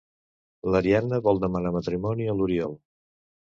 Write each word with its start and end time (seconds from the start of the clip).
L'Ariadna 0.75 1.19
vol 1.27 1.43
demanar 1.45 1.73
matrimoni 1.77 2.29
a 2.29 2.37
l'Oriol. 2.41 2.77